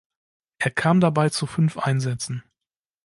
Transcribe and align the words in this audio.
Er 0.57 0.71
kam 0.71 0.99
dabei 0.99 1.29
zu 1.29 1.45
fünf 1.45 1.77
Einsätzen. 1.77 2.41